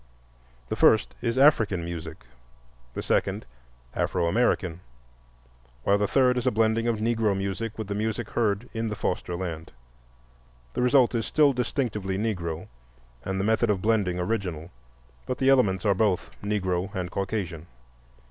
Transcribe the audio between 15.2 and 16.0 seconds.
but the elements are